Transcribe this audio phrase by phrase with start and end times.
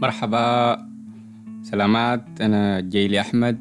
[0.00, 0.78] مرحبا.
[1.62, 3.58] سلامات أنا جيلي أحمد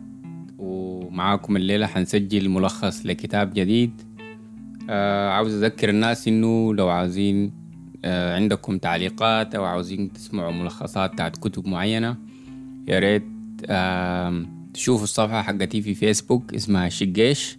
[0.58, 4.02] ومعاكم الليلة حنسجل ملخص لكتاب جديد.
[4.90, 7.54] آه عاوز أذكر الناس إنه لو عاوزين
[8.06, 12.18] آه عندكم تعليقات أو عاوزين تسمعوا ملخصات بتاعت كتب معينة
[12.88, 13.24] يا ريت
[13.66, 17.58] آه تشوفوا الصفحة حقتي في فيسبوك اسمها شقيش.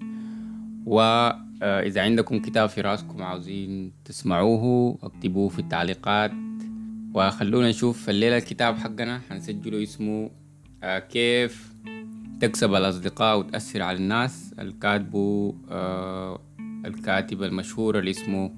[0.86, 6.32] وإذا عندكم كتاب في راسكم عاوزين تسمعوه اكتبوه في التعليقات.
[7.14, 9.20] وخلونا نشوف الليلة الكتاب حقنا.
[9.30, 10.30] حنسجله اسمه
[10.82, 11.72] آه كيف
[12.40, 14.54] تكسب الأصدقاء وتأثر على الناس.
[14.58, 16.40] الكاتبه آه
[16.86, 18.50] الكاتب المشهور اللي اسمه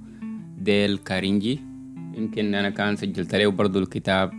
[0.59, 1.61] ديل كارينجي.
[2.15, 4.33] يمكن أنا كان سجلت له برضو الكتاب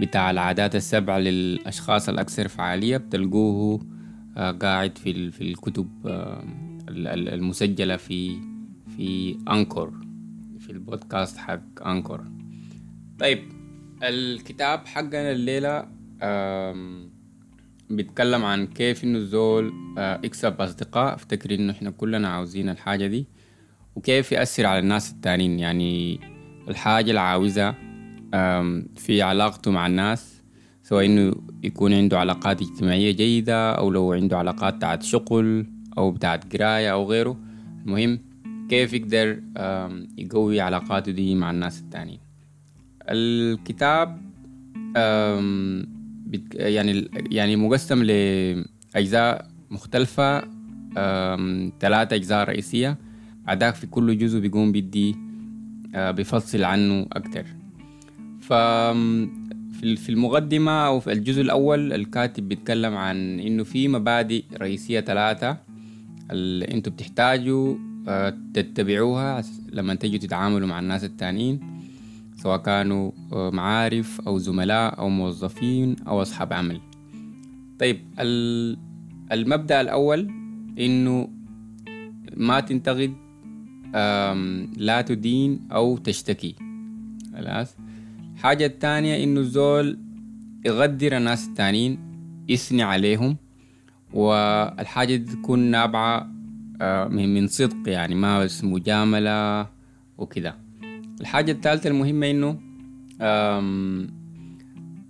[0.00, 2.96] بتاع العادات السبع للأشخاص الأكثر فعالية.
[2.96, 3.86] بتلقوه
[4.36, 5.88] آه قاعد في في الكتب
[6.88, 8.36] المسجلة في
[8.96, 10.01] في أنكور.
[10.62, 12.24] في البودكاست حق أنكور
[13.18, 13.52] طيب
[14.02, 15.88] الكتاب حقنا الليلة
[17.90, 21.14] بيتكلم عن كيف إنه الزول يكسب أصدقاء.
[21.14, 23.26] افتكر إنه إحنا كلنا عاوزين الحاجة دي.
[23.96, 25.58] وكيف يأثر على الناس التانيين.
[25.58, 26.20] يعني
[26.68, 27.72] الحاجة اللي عاوزها
[28.96, 30.42] في علاقته مع الناس
[30.82, 35.66] سواء إنه يكون عنده علاقات اجتماعية جيدة أو لو عنده علاقات بتاعت شغل
[35.98, 37.40] أو بتاعت قراية أو غيره.
[37.86, 38.18] المهم
[38.72, 39.42] كيف يقدر
[40.18, 42.20] يقوي علاقاته دي مع الناس التانيين.
[43.02, 44.20] الكتاب
[46.54, 50.40] يعني يعني مقسم لأجزاء مختلفة
[51.80, 52.98] ثلاثة أجزاء رئيسية.
[53.46, 55.16] بعدك في كل جزء بيقوم بدي
[55.94, 57.46] بيفصل عنه أكتر.
[58.40, 58.52] ف
[59.80, 65.56] في المقدمة أو في الجزء الأول الكاتب بيتكلم عن إنه في مبادئ رئيسية ثلاثة
[66.30, 67.91] اللي أنتوا بتحتاجوا
[68.54, 71.60] تتبعوها لما تجوا تتعاملوا مع الناس التانيين
[72.36, 76.80] سواء كانوا معارف أو زملاء أو موظفين أو أصحاب عمل.
[77.78, 77.98] طيب
[79.32, 80.30] المبدأ الأول
[80.78, 81.28] إنه
[82.36, 83.14] ما تنتقد
[84.76, 86.54] لا تدين أو تشتكي.
[87.34, 87.76] خلاص؟
[88.34, 89.98] الحاجة الثانية إنه الزول
[90.64, 91.98] يقدر الناس التانيين
[92.48, 93.36] يثني عليهم
[94.12, 96.30] والحاجة دي تكون نابعة
[97.10, 99.66] من صدق يعني ما بس مجاملة
[100.18, 100.56] وكده
[101.20, 102.58] الحاجة الثالثة المهمة إنه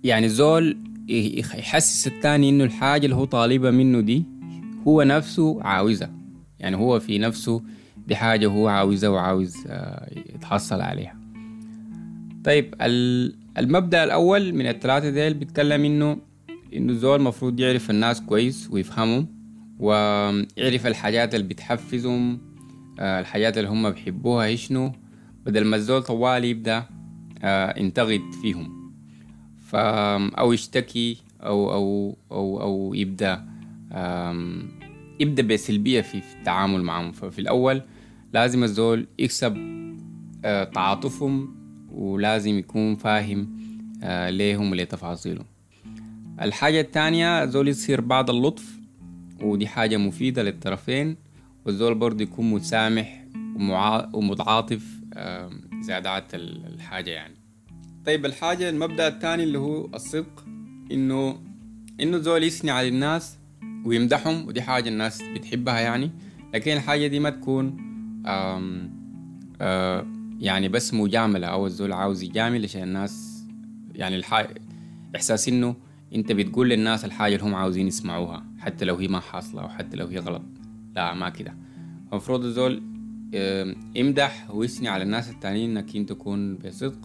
[0.03, 4.23] يعني الزول يحسس التاني إنه الحاجة اللي هو طالبها منه دي
[4.87, 6.11] هو نفسه عاوزها.
[6.59, 7.61] يعني هو في نفسه
[8.07, 9.67] دي حاجة هو عاوزها وعاوز
[10.35, 11.19] يتحصل عليها.
[12.43, 12.75] طيب
[13.57, 16.17] المبدأ الأول من الثلاثة ديل بيتكلم إنه
[16.73, 19.27] إنه الزول المفروض يعرف الناس كويس ويفهمهم.
[19.79, 22.39] ويعرف الحاجات اللي بتحفزهم
[22.99, 24.91] الحاجات اللي هم بيحبوها شنو
[25.45, 26.85] بدل ما الزول طوال يبدأ
[27.77, 28.83] ينتقد فيهم.
[29.73, 33.45] أو يشتكي أو أو أو أو يبدأ
[35.19, 37.11] يبدأ بسلبية في, التعامل معهم.
[37.11, 37.81] ففي الأول
[38.33, 39.57] لازم الزول يكسب
[40.73, 41.55] تعاطفهم
[41.91, 43.57] ولازم يكون فاهم
[44.29, 45.45] ليهم ولتفاصيلهم.
[46.41, 48.82] الحاجة الثانية الزول يصير بعض اللطف.
[49.43, 51.15] ودي حاجة مفيدة للطرفين
[51.65, 53.25] والزول برضه يكون متسامح
[54.13, 54.85] ومتعاطف
[55.83, 57.35] إذا دعت الحاجة يعني.
[58.05, 60.45] طيب الحاجة المبدأ الثاني اللي هو الصدق
[60.91, 61.39] إنه
[62.01, 63.37] إنه الزول يثني على الناس
[63.85, 66.11] ويمدحهم ودي حاجة الناس بتحبها يعني.
[66.53, 67.77] لكن الحاجة دي ما تكون
[68.25, 68.93] آم
[69.61, 73.43] آم يعني بس مجاملة أو الزول عاوز يجامل عشان الناس
[73.95, 74.55] يعني الحاجة
[75.15, 75.75] إحساس إنه
[76.15, 78.45] أنت بتقول للناس الحاجة اللي هم عاوزين يسمعوها.
[78.65, 80.41] حتى لو هي ما حاصلة أو حتى لو هي غلط.
[80.95, 81.55] لا ما كده.
[82.11, 82.83] المفروض الزول
[83.97, 86.99] امدح ويثني على الناس التانيين إنك أنت تكون بصدق.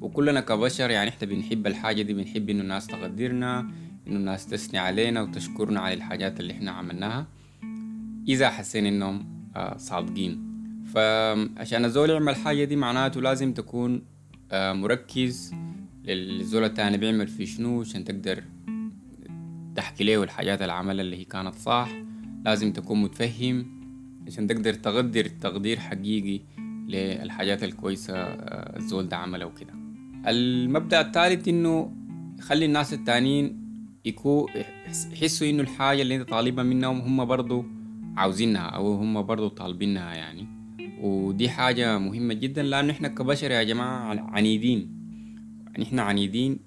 [0.00, 3.60] وكلنا كبشر يعني إحنا بنحب الحاجة دي بنحب إنه الناس تقدرنا
[4.06, 7.26] إنه الناس تثني علينا وتشكرنا على الحاجات اللي إحنا عملناها
[8.28, 9.26] إذا حسينا إنهم
[9.76, 10.46] صادقين.
[10.94, 14.02] فعشان الزول يعمل الحاجة دي معناته لازم تكون
[14.52, 15.54] مركز
[16.04, 18.42] للزول التاني بيعمل في شنو عشان تقدر
[19.76, 21.88] تحكي له الحاجات اللي عملها اللي هي كانت صح
[22.44, 23.76] لازم تكون متفهم.
[24.26, 26.40] عشان تقدر تقدر تقدير حقيقي
[26.88, 28.14] للحاجات الكويسة
[28.76, 29.74] الزول ده عملها وكده.
[30.26, 31.92] المبدأ الثالث إنه
[32.40, 33.66] خلي الناس التانيين
[34.04, 34.46] يكون
[35.12, 37.64] يحسوا إنه الحاجة اللي أنت طالبها منهم هم برضو
[38.16, 40.46] عاوزينها أو هم برضو طالبينها يعني.
[41.02, 44.96] ودي حاجة مهمة جدا لأنه إحنا كبشر يا جماعة عنيدين.
[45.72, 46.58] يعني إحنا عنيدين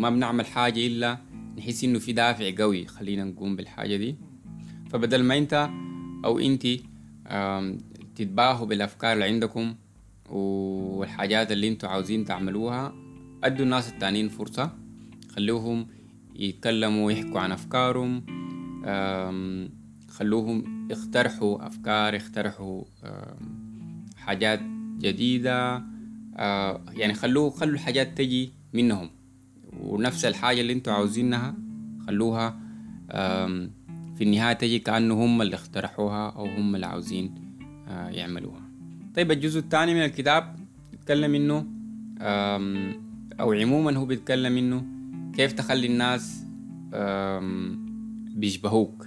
[0.00, 1.18] وما بنعمل حاجة إلا
[1.58, 4.16] نحس إنه في دافع قوي خلينا نقوم بالحاجة دي.
[4.90, 5.70] فبدل ما أنت
[6.24, 6.66] أو أنت
[8.16, 9.74] تتباهوا بالأفكار اللي عندكم
[10.30, 12.94] والحاجات اللي أنتوا عاوزين تعملوها
[13.44, 14.72] أدوا الناس التانيين فرصة
[15.36, 15.86] خلوهم
[16.36, 18.22] يتكلموا ويحكوا عن أفكارهم
[20.08, 22.84] خلوهم يقترحوا أفكار يقترحوا
[24.16, 24.60] حاجات
[24.98, 25.84] جديدة
[26.36, 29.19] آه، يعني خلوه خلوا الحاجات تجي منهم.
[29.82, 31.54] ونفس الحاجة اللي أنتوا عاوزينها
[32.06, 32.60] خلوها
[34.16, 37.34] في النهاية تجي كأنه هم اللي اقترحوها أو هم اللي عاوزين
[37.88, 38.62] آه، يعملوها.
[39.16, 40.56] طيب الجزء الثاني من الكتاب
[40.92, 41.66] يتكلم إنه
[43.40, 44.84] أو عموما هو بيتكلم إنه
[45.36, 46.44] كيف تخلي الناس
[48.36, 49.06] بيشبهوك.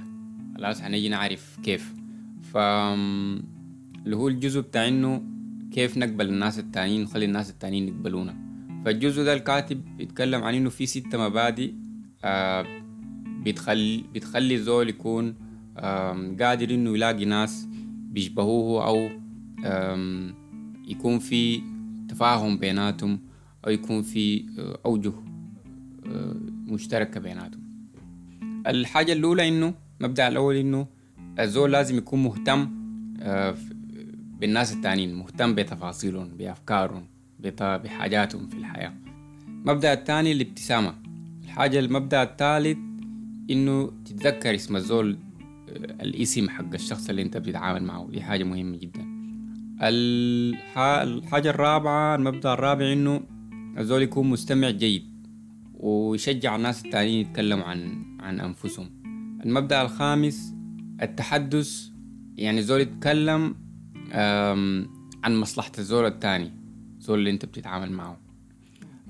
[0.57, 1.93] خلاص هنيجي نعرف كيف.
[2.41, 5.23] ف اللي هو الجزء بتاع إنه
[5.71, 8.42] كيف نقبل الناس التانيين ونخلي الناس التانيين يقبلونا.
[8.85, 11.73] فالجزء ده الكاتب بيتكلم عن إنه في ستة مبادئ
[12.23, 12.65] آه
[13.45, 15.35] بتخلي بتخلي الزول يكون
[16.39, 17.67] قادر إنه يلاقي ناس
[18.11, 19.09] بيشبهوه أو
[20.87, 21.61] يكون في
[22.09, 23.19] تفاهم بيناتهم
[23.67, 25.13] أو يكون في آه، أوجه
[26.05, 26.35] آه،
[26.67, 27.63] مشتركة بيناتهم.
[28.67, 30.87] الحاجة الأولى إنه مبدا الأول إنه
[31.39, 32.69] الزول لازم يكون مهتم
[33.19, 33.55] آه،
[34.39, 37.07] بالناس التانيين مهتم بتفاصيلهم بأفكارهم.
[37.51, 38.93] بحاجاتهم في الحياة.
[39.47, 40.95] المبدا الثاني الابتسامة.
[41.43, 42.77] الحاجة المبدأ الثالث
[43.51, 45.17] إنه تتذكر اسم الزول
[45.69, 48.07] آه، الاسم حق الشخص اللي انت بتتعامل معه.
[48.11, 49.13] دي حاجة مهمة جدا.
[49.81, 53.21] الحاجة الرابعة المبدأ الرابع إنه
[53.77, 55.13] الزول يكون مستمع جيد
[55.73, 58.89] ويشجع الناس التانيين يتكلموا عن عن أنفسهم.
[59.45, 60.53] المبدأ الخامس
[61.01, 61.89] التحدث
[62.37, 63.55] يعني الزول يتكلم
[65.23, 66.62] عن مصلحة الزول التاني.
[67.03, 68.17] الزول اللي انت بتتعامل معه.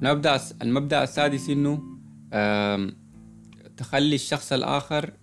[0.01, 1.83] المبدأ المبدأ السادس انه
[3.77, 5.13] تخلي الشخص الآخر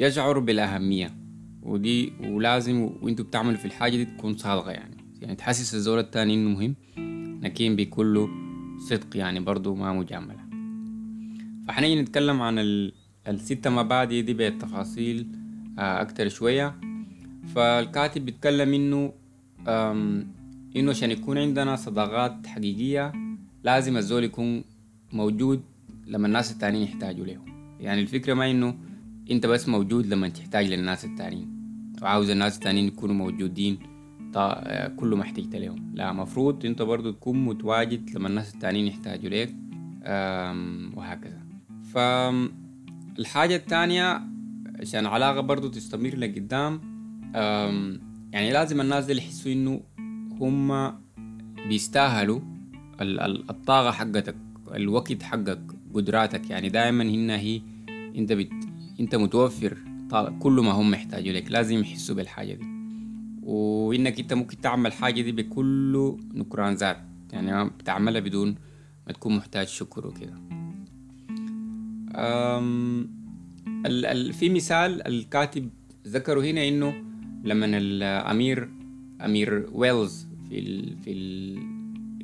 [0.00, 1.16] يشعر بالأهمية.
[1.62, 4.96] ودي ولازم وانتوا بتعملوا في الحاجة دي تكون صادقة يعني.
[5.20, 6.74] يعني تحسس الزول التاني انه مهم.
[7.42, 8.28] لكن بكل
[8.88, 10.48] صدق يعني برضو ما مجاملة.
[11.68, 12.58] فحنيجي نتكلم عن
[13.28, 15.26] الستة مبادئ دي بالتفاصيل
[15.78, 16.80] آه، أكتر شوية.
[17.54, 19.12] فالكاتب بيتكلم إنه
[20.76, 23.12] إنه عشان يكون عندنا صداقات حقيقية
[23.64, 24.64] لازم الزول يكون
[25.12, 25.62] موجود
[26.06, 27.44] لما الناس التانيين يحتاجوا له.
[27.80, 28.78] يعني الفكرة ما إنه
[29.30, 31.58] أنت بس موجود لما تحتاج للناس التانيين.
[32.02, 33.78] وعاوز الناس التانيين يكونوا موجودين
[34.96, 35.92] كله ما احتجت لهم.
[35.94, 39.54] لا مفروض أنت برضو تكون متواجد لما الناس التانيين يحتاجوا لك.
[40.96, 41.42] وهكذا.
[41.92, 44.22] فالحاجة التانية
[44.80, 46.80] عشان العلاقة برضو تستمر لقدام.
[48.32, 49.80] يعني لازم الناس دي يحسوا إنه
[50.40, 50.92] هم
[51.68, 52.40] بيستاهلوا
[53.50, 54.36] الطاقة حقتك
[54.74, 55.60] الوقت حقك
[55.94, 56.50] قدراتك.
[56.50, 58.50] يعني دائما هنا هي أنت بت...
[59.00, 59.78] أنت متوفر
[60.40, 62.66] كل ما هم محتاجوا لك لازم يحسوا بالحاجة دي.
[63.42, 66.98] وإنك أنت ممكن تعمل حاجة دي بكل نكران ذات.
[67.32, 68.54] يعني بتعملها بدون
[69.06, 70.34] ما تكون محتاج شكر وكده.
[73.86, 74.06] ال...
[74.06, 74.32] ال...
[74.32, 75.70] في مثال الكاتب
[76.06, 76.94] ذكره هنا إنه
[77.44, 78.68] لما الامير
[79.24, 80.96] أمير ويلز في ال...
[80.98, 81.58] في ال...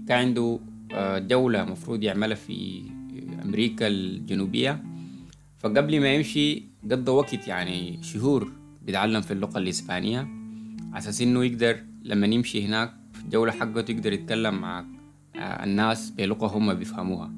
[0.09, 0.59] كان عنده
[0.93, 2.83] آه، جولة مفروض يعملها في
[3.43, 4.85] أمريكا الجنوبية.
[5.59, 10.19] فقبل ما يمشي قضى وقت يعني شهور بيتعلم في اللغة الإسبانية
[10.93, 14.85] على أساس إنه يقدر لما يمشي هناك في الجولة حقته يقدر يتكلم مع
[15.37, 17.33] الناس بلغة هم بيفهموها.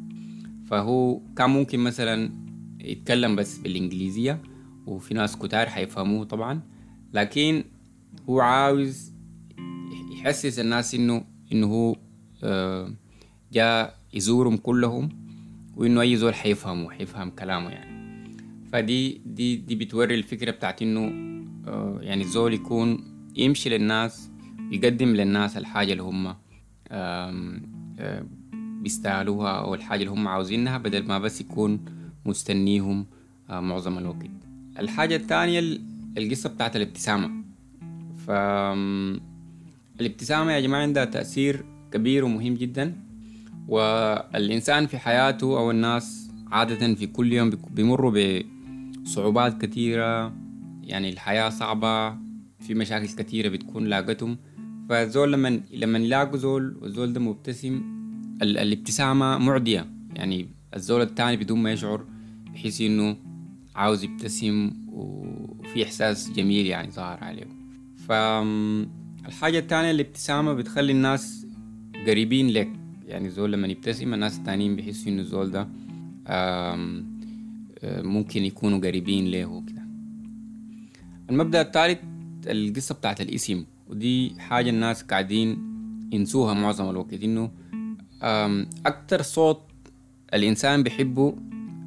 [0.70, 2.30] فهو كان ممكن مثلا
[2.80, 4.42] يتكلم بس بالإنجليزية
[4.86, 6.60] وفي ناس كتار حيفهموه طبعا.
[7.12, 7.64] لكن
[8.28, 9.12] هو عاوز
[10.16, 11.96] يحسس الناس إنه إنه هو
[12.44, 12.92] آه،
[13.52, 15.08] جاء يزورهم كلهم
[15.76, 17.96] وإنه أي زول حيفهمه حيفهم كلامه يعني.
[18.72, 21.00] فدي دي دي بتوري الفكرة بتاعت إنه
[21.68, 23.04] آه، يعني الزول يكون
[23.36, 24.30] يمشي للناس
[24.70, 26.34] يقدم للناس الحاجة اللي هم
[26.88, 27.50] آه،
[28.82, 31.84] بيستاهلوها أو الحاجة اللي هم عاوزينها بدل ما بس يكون
[32.24, 33.06] مستنيهم
[33.48, 34.30] معظم الوقت.
[34.78, 35.78] الحاجة الثانية
[36.18, 37.30] القصة بتاعت الابتسامة.
[38.26, 38.30] ف
[40.00, 42.96] الابتسامة يا جماعة عندها تأثير كبير ومهم جدا
[43.68, 48.40] والإنسان في حياته أو الناس عادة في كل يوم بيمروا
[49.02, 50.32] بصعوبات كثيرة
[50.82, 52.10] يعني الحياة صعبة
[52.60, 54.38] في مشاكل كثيرة بتكون لاقتهم.
[54.88, 57.82] فالزول لما لما يلاقوا زول والزول ده مبتسم
[58.42, 59.86] الابتسامة معدية.
[60.14, 62.04] يعني الزول التاني بدون ما يشعر
[62.52, 63.16] بحيث إنه
[63.74, 67.46] عاوز يبتسم وفي إحساس جميل يعني ظاهر عليه.
[69.26, 71.46] فالحاجة التانية الابتسامة بتخلي الناس
[72.06, 72.68] قريبين لك.
[73.06, 75.68] يعني زول لما يبتسم الناس التانيين بيحسوا إنه الزول ده
[77.84, 79.82] ممكن يكونوا قريبين له وكده.
[81.30, 81.98] المبدأ الثالث
[82.46, 85.58] القصة بتاعت الاسم ودي حاجة الناس قاعدين
[86.12, 87.50] ينسوها معظم الوقت إنه
[88.86, 89.60] أكتر صوت
[90.34, 91.36] الإنسان بيحبه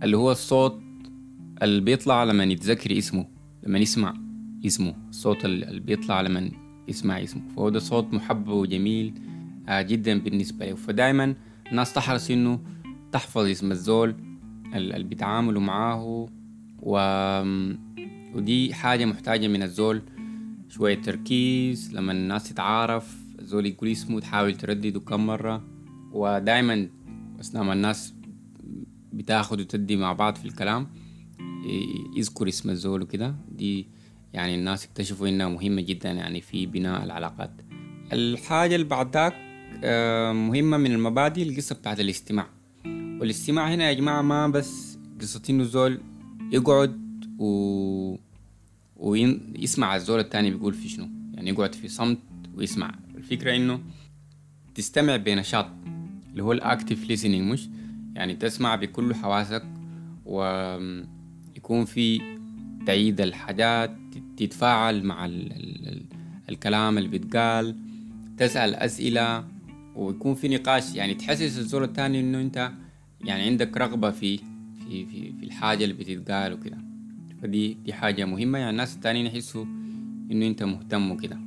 [0.03, 0.81] اللي هو الصوت
[1.63, 3.25] اللي بيطلع لما يتذكر اسمه
[3.63, 4.13] لما يسمع
[4.65, 6.51] اسمه الصوت اللي بيطلع لما
[6.89, 7.41] يسمع اسمه.
[7.55, 9.13] فهو ده صوت محبب وجميل
[9.69, 11.36] آه، جدا بالنسبة له فدايما
[11.72, 12.60] الناس تحرص إنه
[13.12, 14.15] تحفظ اسم الزول
[14.74, 16.27] اللي بيتعاملوا معاه
[16.79, 16.98] و...
[18.36, 20.01] ودي حاجة محتاجة من الزول.
[20.69, 25.63] شوية تركيز لما الناس تتعارف الزول يقول اسمه تحاول تردده كم مرة.
[26.12, 26.89] ودايما
[27.39, 28.13] أثناء ما الناس
[29.13, 30.88] بتاخد وتدي مع بعض في الكلام
[32.15, 33.36] يذكر اسم الزول وكده.
[33.51, 33.88] دي
[34.33, 37.51] يعني الناس اكتشفوا إنها مهمة جدا يعني في بناء العلاقات.
[38.13, 39.33] الحاجة اللي بعد ذاك
[39.83, 42.48] آه، مهمة من المبادئ القصة بتاعت الاستماع.
[42.86, 46.01] والاستماع هنا يا جماعة ما بس قصة إنه الزول
[46.51, 48.15] يقعد و...
[48.98, 51.09] ويسمع الزول التاني بيقول في شنو.
[51.33, 52.19] يعني يقعد في صمت
[52.55, 52.95] ويسمع.
[53.15, 53.81] الفكرة إنه
[54.75, 55.67] تستمع بنشاط
[56.31, 57.69] اللي هو الاكتف listening مش؟
[58.15, 59.63] يعني تسمع بكل حواسك
[60.25, 62.38] ويكون في
[62.89, 63.91] تعيد الحاجات
[64.38, 66.01] تتفاعل مع ال ال
[66.50, 67.75] الكلام اللي بيتقال
[68.38, 69.46] تسأل أسئلة
[69.96, 70.96] ويكون في نقاش.
[70.96, 72.72] يعني تحسس الزول التاني إنه أنت
[73.22, 76.77] يعني عندك رغبة في في في, في الحاجة اللي بتتقال وكده.
[77.41, 78.60] فدي دي حاجة مهمة.
[78.60, 79.65] يعني الناس التانيين يحسوا
[80.31, 81.39] إنه أنت مهتم وكده.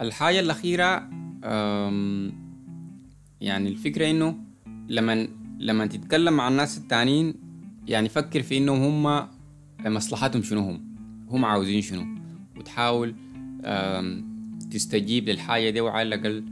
[0.00, 1.10] الحاجة الأخيرة
[3.40, 4.38] يعني الفكرة إنه
[4.88, 5.28] لما
[5.58, 7.34] لما تتكلم مع الناس التانيين
[7.88, 9.39] يعني فكر في إنهم هم
[9.86, 10.80] مصلحتهم شنو هم؟
[11.30, 12.06] هم عاوزين شنو؟
[12.56, 13.14] وتحاول
[14.70, 16.44] تستجيب للحاجة دي وعلى الأقل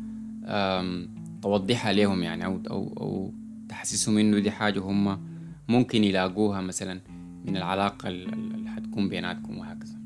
[1.43, 3.33] توضحها لهم يعني أو, أو, أو
[3.69, 5.21] تحسسهم إنه دي حاجة هم
[5.69, 7.01] ممكن يلاقوها مثلا
[7.45, 9.99] من العلاقة اللي حتكون بيناتكم وهكذا.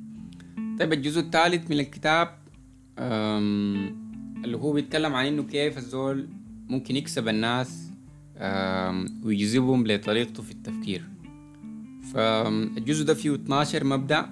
[0.79, 2.39] طيب الجزء الثالث من الكتاب
[4.45, 6.29] اللي هو بيتكلم عن إنه كيف الزول
[6.69, 7.91] ممكن يكسب الناس
[9.23, 11.05] ويجذبهم لطريقته في التفكير.
[12.03, 14.31] فالجزء ده فيه 12 مبدأ.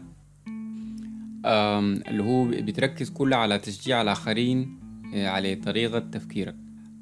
[2.08, 4.80] اللي هو بتركز كله على تشجيع الآخرين
[5.14, 6.56] آه، على طريقة تفكيرك.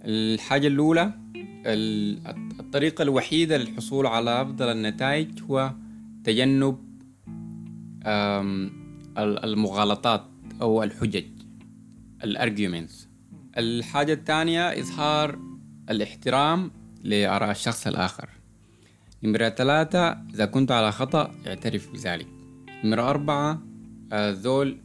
[0.05, 1.13] الحاجة الأولى
[2.61, 5.75] الطريقة الوحيدة للحصول على أفضل النتائج هو
[6.25, 6.79] تجنب
[9.19, 10.25] المغالطات
[10.63, 11.25] أو الحجج
[12.25, 13.09] الأرجيومنتس.
[13.59, 15.39] الحاجة الثانية إظهار
[15.91, 16.71] الاحترام
[17.05, 18.29] لآراء الشخص الآخر.
[19.23, 22.27] نمرة ثلاثة إذا كنت على خطأ اعترف بذلك.
[22.85, 23.63] نمرة أربعة
[24.13, 24.79] الذول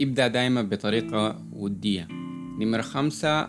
[0.00, 2.08] يبدأ دايما بطريقة ودية.
[2.60, 3.48] نمرة خمسة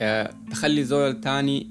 [0.00, 1.70] آه، تخلي الزول التاني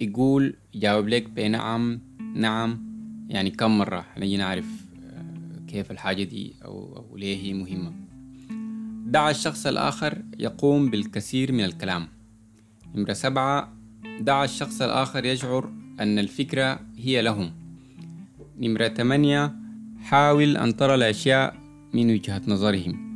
[0.00, 2.00] يقول يجاوب لك بنعم
[2.34, 2.86] نعم
[3.28, 4.66] يعني كم مرة؟ نجي نعرف
[5.04, 7.92] آه، كيف الحاجة دي أو, أو ليه هي مهمة.
[9.06, 12.08] دع الشخص الآخر يقوم بالكثير من الكلام.
[12.94, 13.72] نمرة سبعة
[14.20, 17.52] دع الشخص الآخر يشعر أن الفكرة هي لهم.
[18.58, 19.54] نمرة ثمانية
[20.02, 21.56] حاول أن ترى الأشياء
[21.94, 23.06] من وجهة نظرهم.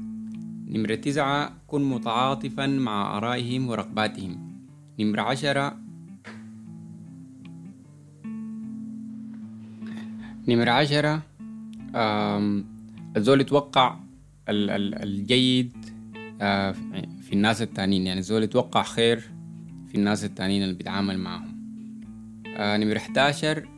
[0.69, 4.61] نمرة تسعة كن متعاطفا مع آرائهم ورغباتهم.
[5.01, 5.77] نمرة عشرة
[10.49, 11.23] نمرة عشرة
[13.17, 13.97] الزول يتوقع
[14.49, 15.73] الجيد
[16.41, 16.73] آه،
[17.23, 18.07] في الناس التانيين.
[18.07, 19.21] يعني الزول يتوقع خير
[19.89, 21.50] في الناس التانيين اللي بيتعامل معهم.
[22.61, 23.69] نمرة 11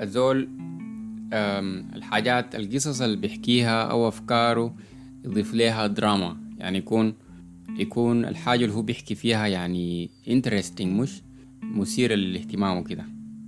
[0.00, 0.48] الزول
[1.96, 4.76] الحاجات القصص اللي بيحكيها أو أفكاره
[5.24, 7.14] يضيف لها دراما يعني يكون
[7.78, 11.22] يكون الحاجة اللي هو بيحكي فيها يعني interesting مش
[11.62, 13.04] مثيرة للاهتمام وكده.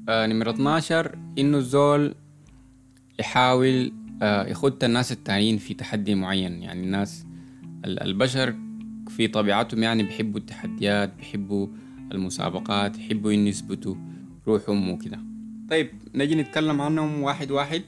[0.09, 2.15] آه نمرة 12 إنه الزول
[3.21, 3.93] يحاول
[4.23, 6.63] آه يخد الناس التانيين في تحدي معين.
[6.63, 7.27] يعني الناس
[7.85, 8.55] البشر
[9.09, 11.69] في طبيعتهم يعني بيحبوا التحديات بيحبوا
[12.13, 13.95] المسابقات يحبوا إن يثبتوا.
[14.49, 15.19] روحهم وكده
[15.71, 17.83] طيب نجي نتكلم عنهم واحد واحد.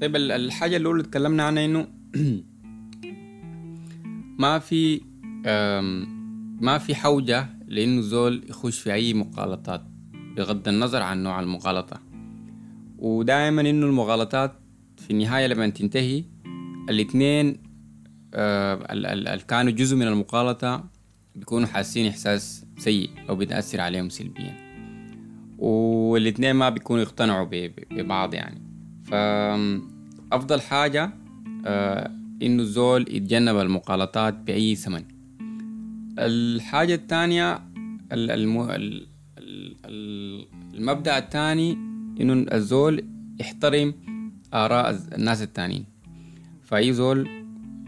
[0.00, 1.88] طيب الحاجة اللي اتكلمنا عنها إنه
[4.42, 5.00] ما في
[6.60, 9.82] ما في حوجة لإنه زول يخش في أي مغالطات
[10.36, 12.00] بغض النظر عن نوع المغالطة.
[12.98, 14.52] ودائما إنه المغالطات
[14.96, 16.24] في النهاية لما تنتهي
[16.90, 17.62] الاتنين
[18.34, 20.84] اللي كانوا جزء من المغالطة
[21.34, 24.67] بيكونوا حاسين إحساس سيء أو بيتأثر عليهم سلبيا.
[25.58, 27.48] والاتنين ما بيكونوا يقتنعوا
[27.90, 28.62] ببعض يعني.
[29.04, 31.10] فأفضل حاجة
[31.66, 32.10] آه،
[32.42, 35.04] إنه الزول يتجنب المقالطات بأي ثمن.
[36.18, 37.62] الحاجة الثانية
[40.74, 41.72] المبدأ الثاني
[42.20, 43.04] إنه الزول
[43.40, 43.94] يحترم
[44.54, 45.84] آراء الناس التانيين.
[46.62, 47.28] فأي زول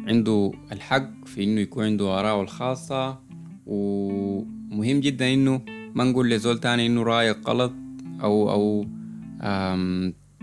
[0.07, 3.19] عنده الحق في إنه يكون عنده آراءه الخاصة
[3.67, 5.63] ومهم جدا إنه
[5.95, 7.73] ما نقول لزول تاني إنه رايك غلط
[8.21, 8.87] أو أو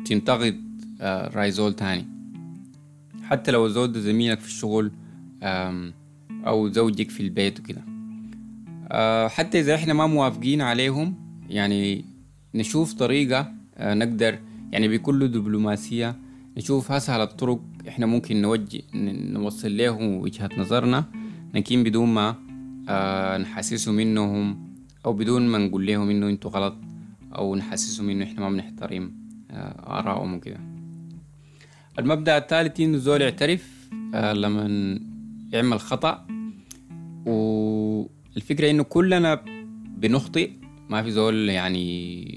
[0.05, 0.67] تنتقد
[1.01, 2.05] آه، رأي زول تاني.
[3.23, 4.91] حتى لو ده زميلك في الشغل
[6.31, 7.81] أو زوجك في البيت وكده.
[8.91, 11.15] آه، حتى إذا إحنا ما موافقين عليهم
[11.49, 12.05] يعني
[12.55, 14.39] نشوف طريقة آه، نقدر
[14.71, 16.15] يعني بكل دبلوماسية
[16.57, 21.05] نشوف أسهل الطرق إحنا ممكن نوجه نوصل لهم وجهة نظرنا
[21.53, 22.35] لكن بدون ما
[23.37, 24.66] نحسسهم منهم
[25.05, 26.75] أو بدون ما نقول لهم إنه أنتوا غلط
[27.35, 29.11] أو نحسسهم إنه إحنا ما بنحترم
[29.51, 30.59] آه آرائهم وكده.
[31.99, 34.99] المبدأ الثالث إنه زول يعترف آه لما
[35.53, 36.27] يعمل خطأ.
[37.25, 39.41] والفكرة إنه كلنا
[39.97, 40.51] بنخطئ
[40.89, 42.27] ما في زول يعني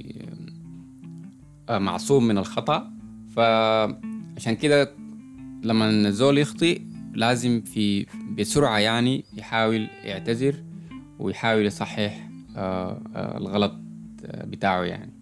[1.68, 2.90] آه، معصوم من الخطأ.
[3.36, 4.94] فعشان كده
[5.62, 6.80] لما الزول يخطئ
[7.14, 8.06] لازم في
[8.38, 10.54] بسرعة يعني يحاول يعتذر
[11.18, 13.73] ويحاول يصحح الغلط
[14.25, 15.12] بتاعه يعني.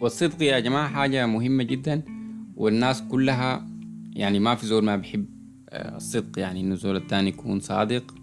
[0.00, 2.02] والصدق يا جماعة حاجة مهمة جدا
[2.56, 3.66] والناس كلها
[4.12, 5.26] يعني ما في زول ما بيحب
[5.72, 8.14] الصدق يعني إنه الزول التاني يكون صادق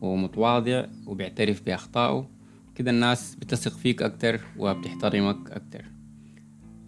[0.00, 2.30] ومتواضع وبيعترف بأخطائه.
[2.74, 5.84] كده الناس بتثق فيك أكتر وبتحترمك أكتر.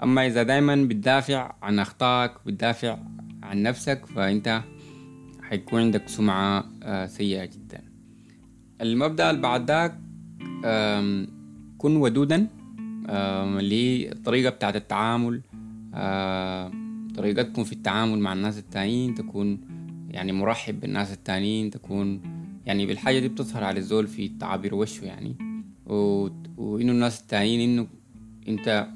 [0.03, 2.99] أما إذا دايما بتدافع عن أخطائك بتدافع
[3.43, 4.63] عن نفسك فأنت
[5.43, 7.85] حيكون عندك سمعة آه، سيئة جدا.
[8.81, 9.99] المبدأ اللي بعد ذاك
[11.79, 12.49] كن ودودا
[13.09, 15.41] الطريقة بتاعت التعامل
[17.17, 19.61] طريقتكم في التعامل مع الناس التانيين تكون
[20.11, 22.21] يعني مرحب بالناس التانيين تكون
[22.67, 25.37] يعني بالحاجة دي بتظهر على الزول في تعابير وشه يعني.
[25.87, 26.29] و...
[26.57, 27.87] وإنه الناس التانيين إنه
[28.49, 28.87] أنت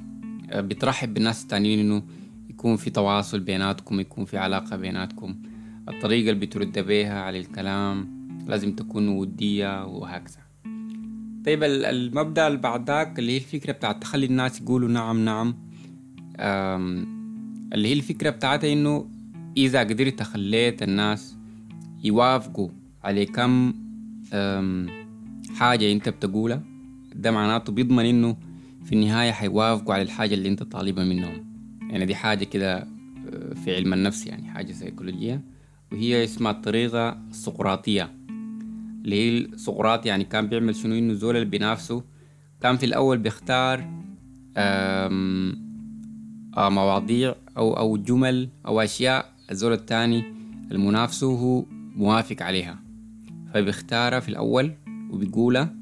[0.55, 2.03] بترحب بالناس التانيين إنه
[2.51, 5.37] يكون في تواصل بيناتكم يكون في علاقة بيناتكم.
[5.89, 8.09] الطريقة اللي بترد بيها على الكلام
[8.47, 10.46] لازم تكون ودية وهكذا.
[11.47, 15.55] طيب المبدأ اللي بعد ذاك اللي هي الفكرة بتاعت تخلي الناس يقولوا نعم نعم
[17.73, 19.09] اللي هي الفكرة بتاعتها إنه
[19.57, 21.37] إذا قدرت خليت الناس
[22.05, 22.69] يوافقوا
[23.05, 23.75] على كم
[25.57, 26.63] حاجة أنت بتقولها
[27.15, 28.37] ده معناته بيضمن إنه
[28.85, 31.47] في النهاية حيوافقوا على الحاجة اللي أنت طالبها منهم.
[31.91, 35.43] يعني دي حاجة كده آه، في علم النفس يعني حاجة سيكولوجية
[35.93, 38.11] وهي اسمها الطريقة السقراطية.
[39.07, 42.03] اللي هي سقراط يعني كان بيعمل شنو إنه زول اللي بنفسه
[42.61, 43.91] كان في الأول بيختار
[44.57, 45.09] آه،
[46.57, 50.25] مواضيع أو أو جمل أو أشياء الزول التاني
[50.73, 51.65] المنافسه هو
[51.97, 52.79] موافق عليها.
[53.55, 54.73] فبيختارها في الأول
[55.11, 55.75] وبيقولها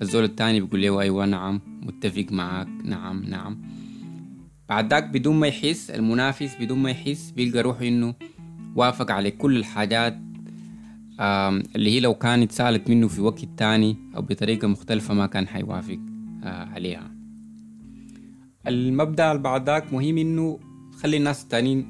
[0.00, 3.62] فالزول التاني بيقول له أيوة نعم متفق معاك نعم نعم.
[4.68, 8.14] بعد ذاك بدون ما يحس المنافس بدون ما يحس بيلقى روحه إنه
[8.76, 10.18] وافق على كل الحاجات
[11.20, 15.98] اللي هي لو كانت سألت منه في وقت تاني أو بطريقة مختلفة ما كان حيوافق
[16.44, 17.10] آه، عليها.
[18.68, 20.60] المبدأ اللي بعد ذاك مهم إنه
[21.02, 21.86] خلي الناس التانيين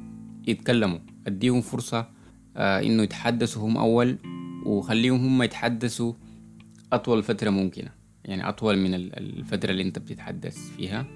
[0.49, 0.99] يتكلموا.
[1.27, 2.09] أديهم فرصة
[2.57, 4.19] آه، إنه يتحدثوا هم أول
[4.66, 6.12] وخليهم هم يتحدثوا
[6.93, 7.90] أطول فترة ممكنة.
[8.25, 11.07] يعني أطول من الفترة اللي أنت بتتحدث فيها.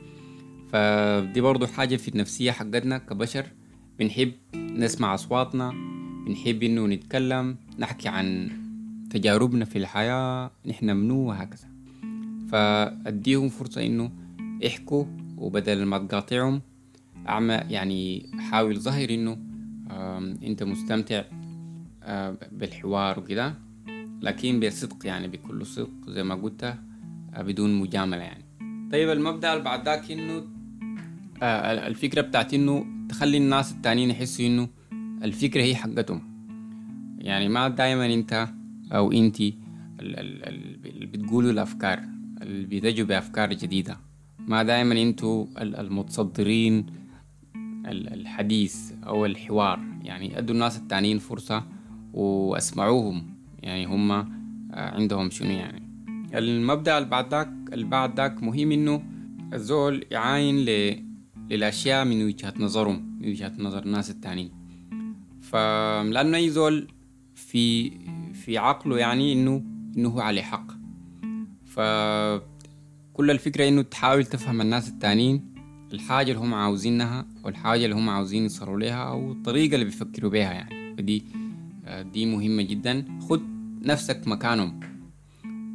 [0.72, 3.46] فدي برضو حاجة في النفسية حقتنا كبشر.
[3.98, 5.93] بنحب نسمع أصواتنا
[6.26, 8.50] بنحب إنه نتكلم نحكي عن
[9.10, 11.68] تجاربنا في الحياة نحن منو وهكذا.
[12.52, 14.10] فأديهم فرصة إنه
[14.60, 15.04] يحكوا
[15.36, 16.60] وبدل ما تقاطعهم
[17.28, 19.38] أعمى يعني حاول ظهر إنه
[20.42, 21.22] أنت مستمتع
[22.52, 23.54] بالحوار وكده.
[24.22, 26.64] لكن بصدق يعني بكل صدق زي ما قلت
[27.34, 28.44] آه، بدون مجاملة يعني.
[28.92, 30.44] طيب المبدأ اللي بعد ذاك إنه
[31.42, 34.68] آه، الفكرة بتاعت إنه تخلي الناس التانيين يحسوا إنه
[35.24, 36.22] الفكرة هي حقتهم.
[37.18, 38.48] يعني ما دايما أنت
[38.92, 39.58] أو أنتي
[40.00, 42.00] اللي بتقولوا الأفكار
[42.42, 43.96] اللي بيتجوا بأفكار جديدة.
[44.38, 46.86] ما دايما أنتوا المتصدرين
[47.86, 49.80] الحديث أو الحوار.
[50.02, 51.64] يعني أدوا الناس التانيين فرصة
[52.12, 53.34] وأسمعوهم.
[53.62, 54.24] يعني هم آه،
[54.72, 55.82] عندهم شنو يعني.
[56.34, 59.02] المبدأ اللي بعد ذاك اللي بعد ذاك مهم إنه
[59.52, 60.56] الزول يعاين.
[61.50, 64.63] للأشياء من وجهة نظرهم من وجهة نظر الناس التانيين.
[65.50, 66.88] فلأنه أي زول
[67.34, 67.90] في
[68.32, 69.64] في عقله يعني إنه
[69.96, 70.66] إنه هو عليه حق.
[71.64, 75.54] فكل الفكرة إنه تحاول تفهم الناس التانيين
[75.92, 80.52] الحاجة اللي هم عاوزينها والحاجة اللي هم عاوزين يوصلوا لها أو الطريقة اللي بيفكروا بيها
[80.52, 80.96] يعني.
[80.96, 81.24] فدي
[82.12, 83.18] دي مهمة جدا.
[83.28, 83.42] خد
[83.82, 84.80] نفسك مكانهم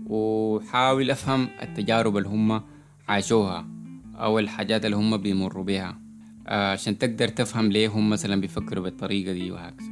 [0.06, 2.62] وحاول أفهم التجارب اللي هم
[3.08, 3.68] عاشوها
[4.16, 6.09] أو الحاجات اللي هم بيمروا بيها.
[6.50, 9.90] عشان تقدر تفهم ليه هم مثلا بيفكروا بالطريقة دي وهكذا.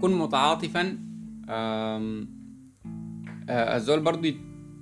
[0.00, 0.98] كن متعاطفا
[1.48, 2.26] آه،
[3.48, 4.28] الزول برضو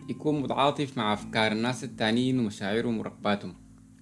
[0.08, 3.54] يكون متعاطف مع أفكار الناس التانيين ومشاعرهم ورغباتهم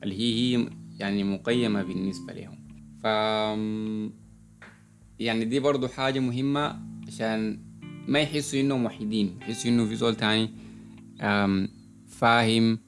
[0.03, 2.59] اللي هي هي يعني مقيمة بالنسبة لهم.
[3.03, 3.05] ف
[5.21, 7.61] يعني دي برضو حاجة مهمة عشان
[8.09, 10.51] ما يحسوا إنهم وحيدين يحسوا إنه في زول تاني
[12.09, 12.79] فاهم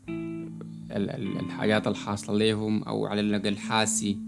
[0.90, 4.18] الحاجات الحاصلة لهم أو على الأقل حاسي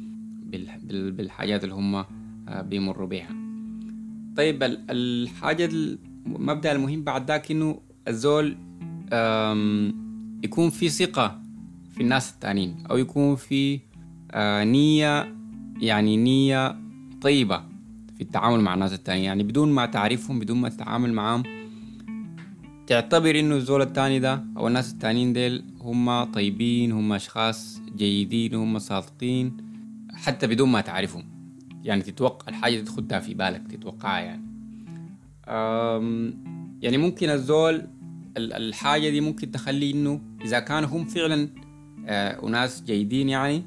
[0.93, 3.31] بالحاجات اللي هم آه، بيمروا بيها.
[4.37, 5.69] طيب الحاجة
[6.27, 8.57] المبدأ المهم بعد ذاك إنه الزول
[10.45, 11.43] يكون في ثقة
[11.95, 13.81] في الناس التانيين أو يكون في
[14.31, 15.35] آه، نية
[15.81, 16.77] يعني نية
[17.21, 17.63] طيبة
[18.17, 19.25] في التعامل مع الناس التانيين.
[19.25, 21.43] يعني بدون ما تعرفهم بدون ما تتعامل معهم
[22.87, 28.79] تعتبر إنه الزول التاني ده أو الناس التانيين ديل هم طيبين هم أشخاص جيدين هم
[28.79, 29.57] صادقين
[30.15, 31.25] حتى بدون ما تعرفهم.
[31.85, 34.43] يعني تتوقع الحاجة دي تخدها في بالك تتوقعها يعني.
[36.83, 37.87] يعني ممكن الزول
[38.37, 41.49] الحاجة دي ممكن تخلي إنه إذا كانوا هم فعلا
[42.07, 43.63] آه، أناس جيدين يعني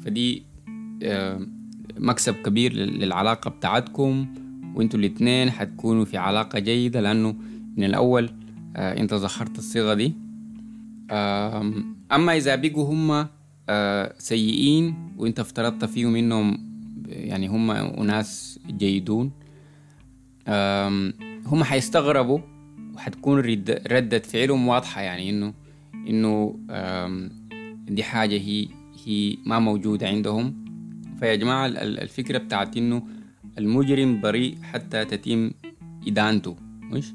[0.00, 0.42] فدي
[1.98, 4.26] مكسب كبير للعلاقة بتاعتكم
[4.74, 7.34] وإنتوا الاتنين حتكونوا في علاقة جيدة لأنه
[7.76, 8.30] من الأول
[8.76, 10.14] آه، أنت ظهرت الصيغة دي.
[12.12, 13.28] أما إذا بقوا هم
[13.68, 16.58] آه، سيئين وأنت افترضت فيهم إنهم
[17.08, 19.30] يعني هم أناس جيدون
[21.46, 22.38] هم حيستغربوا
[22.94, 23.40] وحتكون
[23.90, 25.54] ردة فعلهم واضحة يعني إنه
[25.94, 26.58] إنه
[27.88, 28.68] دي حاجة هي
[29.06, 30.64] هي ما موجودة عندهم.
[31.20, 33.02] فيا جماعة الفكرة بتاعت إنه
[33.58, 35.50] المجرم بريء حتى تتم
[36.06, 37.12] إدانته مش؟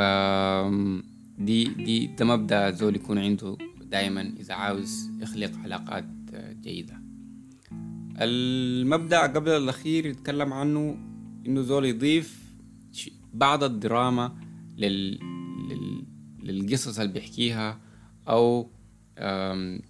[0.00, 0.02] ف
[1.38, 6.04] دي دي ده مبدأ زول يكون عنده دائما إذا عاوز يخلق علاقات
[6.62, 7.02] جيدة.
[8.20, 10.96] المبدأ قبل الأخير يتكلم عنه
[11.46, 12.54] إنه زول يضيف
[13.34, 14.36] بعض الدراما
[14.78, 15.18] لل...
[15.68, 16.04] لل...
[16.42, 17.80] للقصص اللي بيحكيها
[18.28, 18.70] أو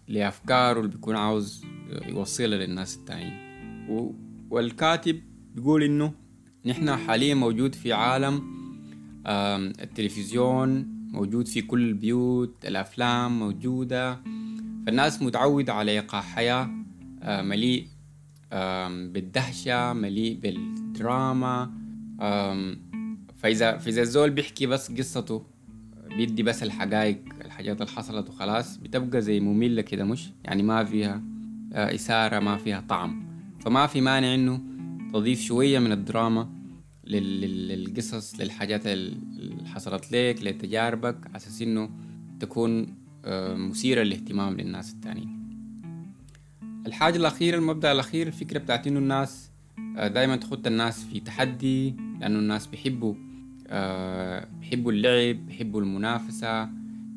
[0.08, 1.64] لأفكاره اللي بيكون عاوز
[2.06, 3.32] يوصلها للناس التانيين.
[3.90, 4.14] و...
[4.50, 5.20] والكاتب
[5.54, 6.12] بيقول إنه
[6.66, 8.59] نحن حاليا موجود في عالم
[9.26, 14.20] التلفزيون موجود في كل البيوت الأفلام موجودة.
[14.86, 16.70] فالناس متعودة على إيقاع حياة
[17.24, 17.86] مليء
[19.12, 21.70] بالدهشة مليء بالدراما.
[23.36, 25.42] فإذا فإذا الزول بيحكي بس قصته
[26.16, 31.22] بيدي بس الحقائق الحاجات اللي حصلت وخلاص بتبقى زي مملة كده مش؟ يعني ما فيها
[31.72, 33.22] آه، إثارة ما فيها طعم.
[33.60, 34.60] فما في مانع إنه
[35.12, 36.59] تضيف شوية من الدراما.
[37.10, 41.90] للقصص للحاجات اللي حصلت لك لتجاربك على أساس إنه
[42.40, 42.94] تكون
[43.24, 45.40] آه، مثيرة للاهتمام للناس التانيين.
[46.86, 49.50] الحاجة الأخيرة المبدأ الأخير الفكرة بتاعت إنه الناس
[49.96, 53.14] آه، دايما تخد الناس في تحدي لأنه الناس بيحبوا
[54.60, 56.68] بيحبوا اللعب بيحبوا المنافسة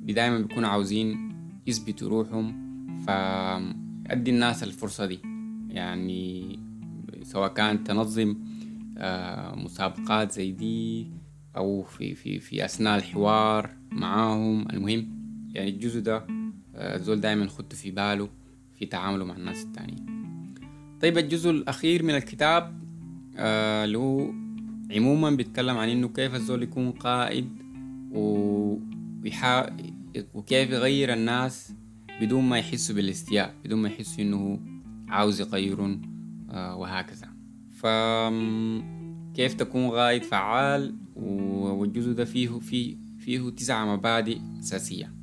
[0.03, 1.33] دايما بيكونوا عاوزين
[1.67, 2.63] يثبتوا روحهم
[3.07, 5.19] فأدي الناس الفرصة دي.
[5.69, 6.59] يعني
[7.23, 8.35] سواء كان تنظم آه،
[9.55, 11.07] مسابقات زي دي
[11.55, 14.69] أو في في في أثناء الحوار معاهم.
[14.69, 16.27] المهم يعني الجزء ده
[16.75, 18.29] آه، الزول دايما خدته في باله
[18.79, 20.05] في تعامله مع الناس التانيين
[21.01, 22.83] طيب الجزء الأخير من الكتاب
[23.37, 24.31] آه، اللي هو
[24.91, 27.49] عموما بيتكلم عن إنه كيف الزول يكون قائد
[30.33, 31.73] وكيف يغير الناس
[32.21, 34.59] بدون ما يحسوا بالاستياء بدون ما يحسوا إنه
[35.07, 36.01] عاوز يغيرون
[36.51, 37.32] آه، وهكذا.
[37.83, 45.13] فكيف تكون غايد فعال والجزء ده فيه فيه فيه تسعة مبادئ أساسية.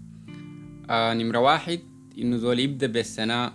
[0.90, 1.80] آه نمرة واحد
[2.18, 3.52] إنه زول يبدأ بالثناء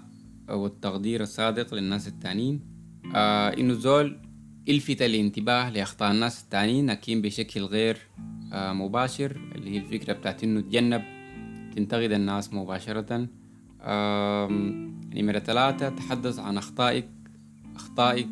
[0.50, 2.62] والتقدير الصادق للناس التانيين.
[3.16, 4.20] آه إنه زول
[4.68, 7.98] يلفت الانتباه لأخطاء الناس التانيين لكن بشكل غير
[8.54, 11.04] آه مباشر اللي هي الفكرة بتاعت إنه تجنب
[11.76, 13.28] تنتقد الناس مباشرة.
[15.16, 17.10] نمرة ثلاثة تحدث عن أخطائك
[17.76, 18.28] أخطائك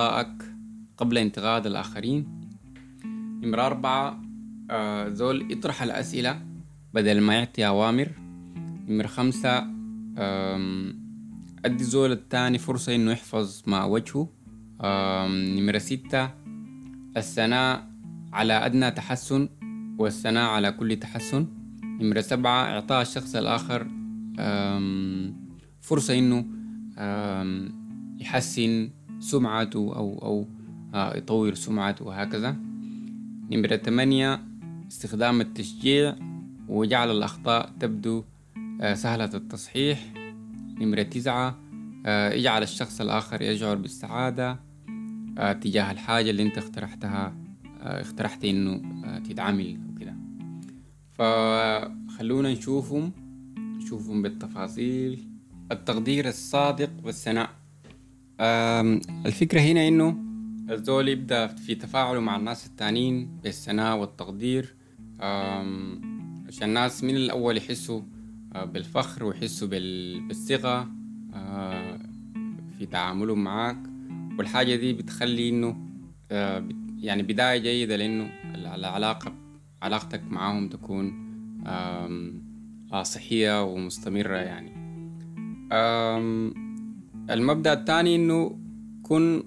[0.00, 0.42] أخطائك
[0.96, 2.26] قبل انتقاد الآخرين.
[3.42, 4.20] نمرة أربعة
[4.70, 6.42] آه، زول يطرح الأسئلة
[6.94, 8.08] بدل ما يعطي أوامر.
[8.88, 9.58] نمرة خمسة
[11.64, 14.28] أدي زول التاني فرصة إنه يحفظ ما وجهه.
[15.58, 16.30] نمرة ستة
[17.16, 17.90] الثناء
[18.32, 19.48] على أدنى تحسن
[19.98, 21.46] والثناء على كل تحسن.
[21.84, 23.86] نمرة سبعة إعطاء الشخص الآخر
[25.80, 26.44] فرصة إنه
[28.20, 30.46] يحسن سمعته أو أو
[30.94, 32.56] آه، يطور سمعته وهكذا.
[33.50, 34.40] نمرة ثمانية
[34.88, 36.16] استخدام التشجيع
[36.68, 38.24] وجعل الأخطاء تبدو
[38.80, 40.12] آه، سهلة التصحيح.
[40.80, 41.58] نمرة تسعة
[42.06, 44.70] آه، اجعل الشخص الآخر يشعر بالسعادة
[45.60, 47.34] تجاه الحاجة اللي انت اقترحتها
[47.80, 48.82] اقترحت إنه
[49.18, 50.14] تتعمل وكده
[51.12, 53.12] فخلونا نشوفهم
[53.58, 55.28] نشوفهم بالتفاصيل.
[55.72, 57.59] التقدير الصادق والثناء.
[59.26, 60.16] الفكرة هنا إنه
[60.70, 64.74] الزول يبدأ في تفاعله مع الناس التانيين بالثناء والتقدير
[66.48, 68.02] عشان الناس من الأول يحسوا
[68.54, 70.88] آه، بالفخر ويحسوا بالثقة
[71.34, 71.98] آه،
[72.78, 73.78] في تعاملهم معاك.
[74.38, 75.76] والحاجة دي بتخلي إنه
[76.30, 79.32] آه، يعني بداية جيدة لأنه العلاقة
[79.82, 81.30] علاقتك معاهم تكون
[83.02, 84.70] صحية ومستمرة يعني.
[87.30, 88.58] المبدأ الثاني إنه
[89.02, 89.42] كن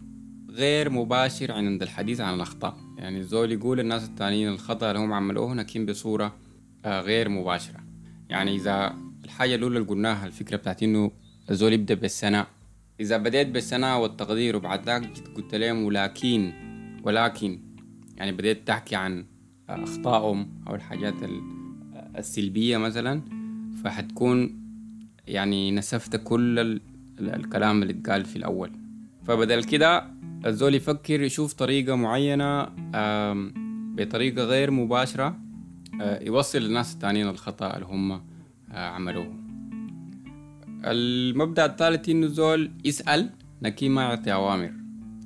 [0.50, 2.78] غير مباشر عند الحديث عن الأخطاء.
[2.98, 6.36] يعني الزول يقول الناس التانيين الخطأ اللي هم عملوه لكن بصورة
[6.86, 7.80] آه، غير مباشرة.
[8.30, 11.12] يعني إذا الحاجة الأولى اللي قلناها الفكرة بتاعت إنه
[11.50, 12.48] الزول يبدأ بالثناء.
[13.00, 16.54] إذا بديت بالثناء والتقدير وبعد ذاك قلت لهم ولكن
[17.04, 17.60] ولكن
[18.18, 19.26] يعني بديت تحكي عن
[19.70, 21.14] أخطائهم أو الحاجات
[22.18, 23.22] السلبية مثلا
[23.84, 24.64] فحتكون
[25.28, 26.80] يعني نسفت كل
[27.30, 28.72] الكلام اللي اتقال في الأول.
[29.28, 30.08] فبدل كده
[30.46, 32.70] الزول يفكر يشوف طريقة معينة
[33.96, 35.38] بطريقة غير مباشرة
[36.02, 38.22] آه، يوصل للناس التانيين الخطأ اللي هم آه،
[38.72, 39.34] عملوه.
[40.86, 43.30] المبدأ الثالث إنه الزول يسأل
[43.62, 44.74] لكن ما يعطي أوامر.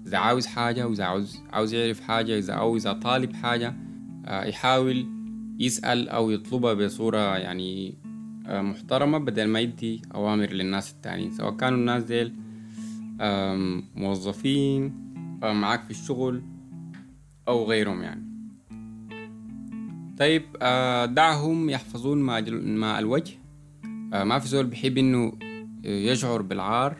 [0.07, 3.75] إذا عاوز حاجة وإذا عاوز عاوز يعرف حاجة إذا أو إذا طالب حاجة
[4.25, 5.07] آه، يحاول
[5.60, 7.97] يسأل أو يطلبها بصورة يعني
[8.47, 12.33] محترمة بدل ما يدي أوامر للناس التانيين سواء كانوا الناس ديل
[13.95, 14.93] موظفين
[15.43, 16.41] معاك في الشغل
[17.47, 18.27] أو غيرهم يعني.
[20.17, 23.33] طيب آه، دعهم يحفظون ماء الوجه.
[24.13, 25.33] آه، ما في زول بيحب إنه
[25.83, 26.97] يشعر بالعار.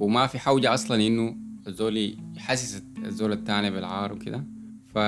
[0.00, 4.44] وما في حوجة أصلا إنه الزول يحسس الزول التاني بالعار وكده.
[4.86, 4.98] ف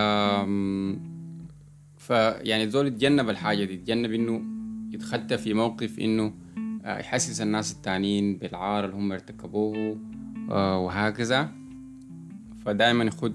[2.05, 4.43] ف يعني الزول يتجنب الحاجة دي يتجنب إنه
[4.95, 6.35] يتخطى في موقف إنه
[6.85, 9.99] آه، يحسس الناس التانيين بالعار اللي هم ارتكبوه
[10.51, 11.53] آه، وهكذا.
[12.65, 13.35] فدايما يخد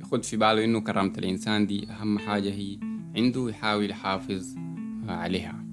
[0.00, 2.78] يخد في باله إنه كرامة الإنسان دي أهم حاجة هي
[3.16, 4.56] عنده يحاول يحافظ
[5.08, 5.64] آه، عليها.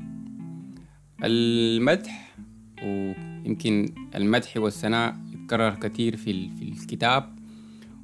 [1.24, 2.36] المدح
[2.84, 6.32] ويمكن المدح والثناء يتكرر كتير في
[6.62, 7.36] الكتاب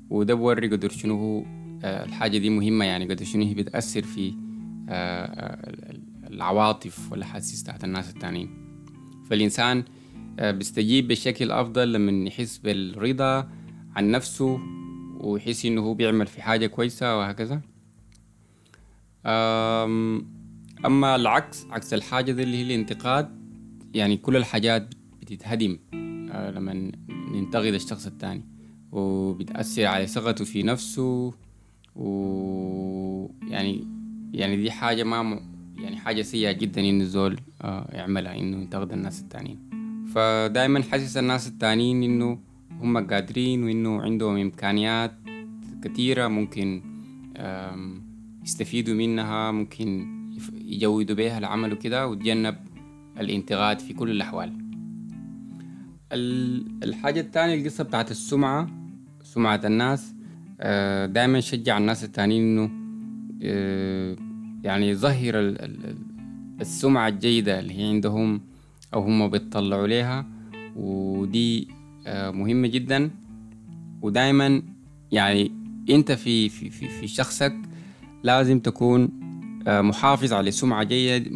[0.09, 4.33] وده بوري قدر شنو هو الحاجة دي مهمة يعني قدر شنو هي بتأثر في
[6.27, 8.49] العواطف والأحاسيس تحت الناس التانيين.
[9.29, 9.83] فالإنسان
[10.39, 13.49] آه، بيستجيب بشكل أفضل لما يحس بالرضا
[13.95, 14.59] عن نفسه
[15.19, 17.61] ويحس إنه هو بيعمل في حاجة كويسة وهكذا.
[20.85, 23.41] أما العكس عكس الحاجة دي اللي هي الانتقاد
[23.93, 28.45] يعني كل الحاجات بتتهدم آه، لما ننتقد الشخص التاني.
[28.91, 31.33] وبتأثر على ثقته في نفسه
[31.95, 33.87] ويعني
[34.33, 35.39] يعني دي حاجة ما
[35.77, 39.59] يعني حاجة سيئة جدا إنه الزول آه، يعملها إنه ينتقد الناس التانيين.
[40.15, 42.39] فدايما حاسس الناس التانيين إنه
[42.71, 45.11] هم قادرين وإنه عندهم إمكانيات
[45.83, 46.81] كتيرة ممكن
[48.43, 50.07] يستفيدوا منها ممكن
[50.53, 52.55] يجودوا بيها العمل وكده وتجنب
[53.19, 54.53] الانتقاد في كل الأحوال.
[56.83, 58.69] الحاجة التانية القصة بتاعت السمعة
[59.23, 60.13] سمعة الناس.
[61.05, 62.81] دايما شجع الناس التانيين إنه
[63.43, 64.15] آه،
[64.63, 65.33] يعني يظهر
[66.61, 68.41] السمعة الجيدة اللي هي عندهم
[68.93, 70.25] أو هم بيطلعوا ليها.
[70.75, 71.67] ودي
[72.07, 73.09] آه، مهمة جدا.
[74.01, 74.61] ودايما
[75.11, 75.51] يعني
[75.89, 77.55] أنت في في في, في شخصك
[78.23, 79.09] لازم تكون
[79.67, 81.31] آه، محافظ على سمعة جيدة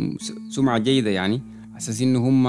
[0.50, 1.42] سمعة جيدة يعني
[1.78, 2.48] أساس إنه هم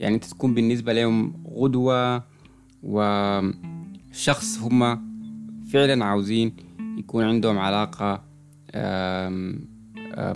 [0.00, 2.24] يعني أنت تكون بالنسبة لهم غدوة
[4.18, 5.08] وشخص هم
[5.72, 6.52] فعلا عاوزين
[6.98, 8.24] يكون عندهم علاقة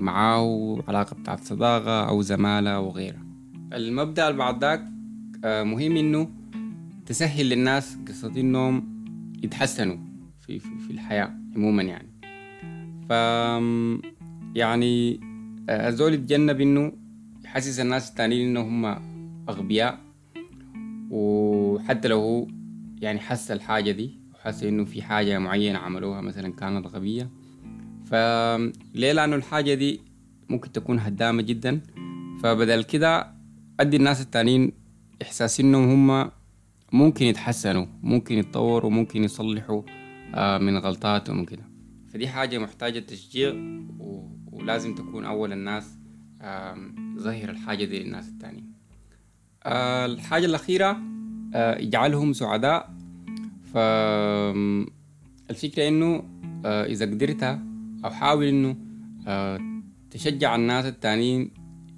[0.00, 3.22] معاه علاقة بتاعت صداقة أو زمالة وغيرها
[3.72, 4.84] المبدأ بعد ذاك
[5.44, 6.30] مهم إنه
[7.06, 9.04] تسهل للناس قصة إنهم
[9.42, 9.96] يتحسنوا
[10.40, 12.08] في, في, في الحياة عموما يعني.
[13.08, 13.10] ف
[14.56, 15.20] يعني
[15.70, 16.92] الزول يتجنب إنه
[17.44, 19.02] يحسس الناس التانيين إنه هم
[19.48, 20.00] أغبياء
[21.10, 22.61] وحتى لو هو
[23.02, 27.30] يعني حس الحاجة دي وحس إنه في حاجة معينة عملوها مثلا كانت غبية.
[28.04, 30.00] فليه؟ لأنه الحاجة دي
[30.48, 31.80] ممكن تكون هدامة جدا.
[32.42, 33.34] فبدل كده
[33.80, 34.72] أدي الناس التانيين
[35.22, 36.30] إحساس إنهم هم
[36.92, 39.82] ممكن يتحسنوا ممكن يتطوروا ممكن يصلحوا
[40.34, 41.64] آه، من غلطاتهم وكده.
[42.08, 43.54] فدي حاجة محتاجة تشجيع
[44.52, 45.98] ولازم تكون أول الناس
[47.18, 48.72] ظهر الحاجة دي للناس التانيين.
[49.64, 51.11] آه، الحاجة الأخيرة
[51.54, 52.94] آه، اجعلهم سعداء.
[53.72, 53.76] ف
[55.50, 56.22] الفكرة إنه
[56.64, 57.42] آه إذا قدرت
[58.04, 58.76] أو حاول إنه
[59.26, 59.60] آه
[60.10, 61.50] تشجع الناس التانيين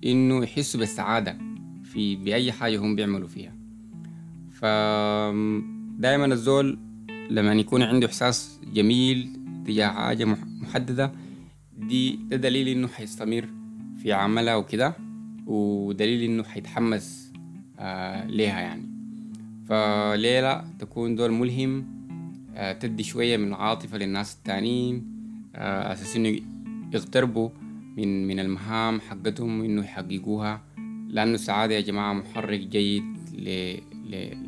[0.05, 1.39] إنه يحسوا بالسعادة
[1.85, 3.53] في بأي حاجة هم بيعملوا فيها.
[4.53, 6.79] فدائما الزول
[7.31, 9.31] لما يكون عنده إحساس جميل
[9.67, 10.25] تجاه حاجة
[10.63, 11.13] محددة
[11.79, 13.49] دي ده دليل إنه حيستمر
[14.03, 14.95] في عملها وكده
[15.47, 17.33] ودليل إنه حيتحمس
[17.79, 18.94] آه ليها يعني.
[19.69, 21.87] فليه لا تكون دول ملهم
[22.55, 25.07] آه تدي شوية من العاطفة للناس التانيين
[25.55, 26.39] آه أساس إنه
[26.93, 27.49] يقتربوا
[27.97, 30.63] من من المهام حقتهم إنه يحققوها.
[31.09, 33.05] لأنه السعادة يا جماعة محرك جيد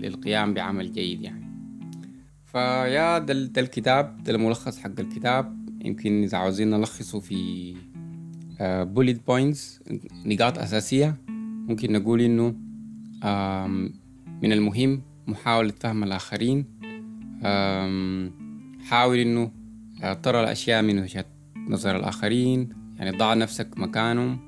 [0.00, 1.46] للقيام بعمل جيد يعني.
[2.44, 5.66] ف yeah ده, ده الكتاب ده الملخص حق الكتاب.
[5.84, 7.74] يمكن إذا عاوزين نلخصه في
[8.60, 9.80] bullet uh, points
[10.26, 11.16] نقاط أساسية
[11.68, 12.54] ممكن نقول إنه
[14.42, 16.64] من المهم محاولة فهم الآخرين.
[18.88, 19.50] حاول إنه
[20.00, 21.24] uh, ترى الأشياء من وجهة
[21.68, 24.38] نظر الآخرين يعني ضع نفسك مكانهم.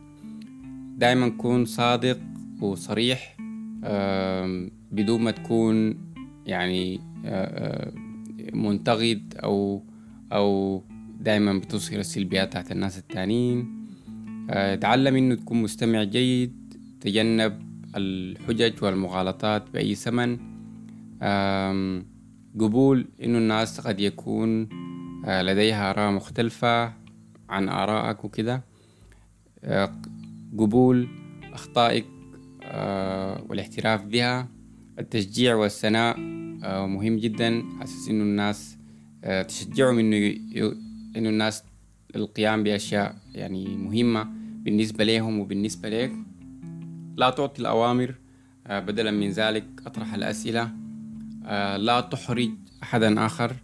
[0.99, 2.19] دايما كون صادق
[2.61, 3.37] وصريح
[4.93, 5.99] بدون ما تكون
[6.47, 7.01] يعني
[8.53, 9.85] منتقد أو
[10.33, 10.85] أو
[11.21, 13.87] دايما بتظهر السلبيات تحت الناس التانيين.
[14.81, 17.62] تعلم إنه تكون مستمع جيد تجنب
[17.97, 20.48] الحجج والمغالطات بأي ثمن.
[22.61, 24.68] قبول إنه الناس قد يكون
[25.26, 26.92] لديها آراء مختلفة
[27.48, 28.64] عن آرائك وكده.
[30.59, 31.09] قبول
[31.52, 32.07] أخطائك
[33.48, 34.48] والاعتراف بها.
[34.98, 36.20] التشجيع والثناء
[36.87, 37.64] مهم جدا.
[37.83, 38.78] أساس إنه الناس
[39.48, 40.35] تشجعهم إنه
[41.16, 41.62] إنه الناس
[42.16, 44.28] القيام بأشياء يعني مهمة
[44.64, 46.12] بالنسبة لهم وبالنسبة لك
[47.16, 48.14] لا تعطي الأوامر
[48.70, 49.64] بدلا من ذلك.
[49.87, 50.70] أطرح الأسئلة.
[51.77, 52.51] لا تحرج
[52.83, 53.57] أحدا آخر.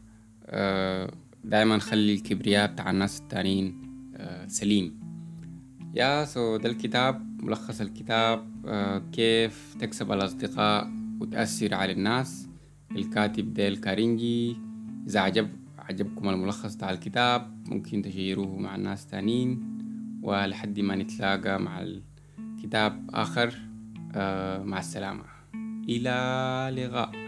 [1.44, 3.82] دائما خلي الكبرياء بتاع الناس التانيين
[4.46, 5.00] سليم.
[5.94, 8.54] yeah so ده الكتاب ملخص الكتاب.
[9.12, 12.48] كيف تكسب الأصدقاء وتأثر على الناس؟
[12.92, 14.56] الكاتب ديل كارنيجي.
[15.06, 19.78] إذا عجب عجبكم الملخص بتاع الكتاب ممكن تشيروه مع الناس تانيين.
[20.22, 23.54] ولحد ما نتلاقى مع الكتاب آخر
[24.64, 25.24] مع السلامة.
[25.88, 26.10] إلى
[26.76, 27.23] لقاء